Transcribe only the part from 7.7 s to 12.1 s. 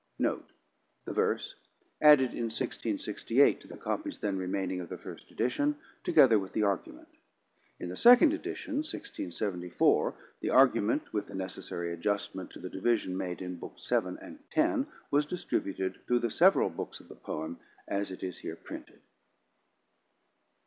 In the second edition (1674) the Argument, with the necessary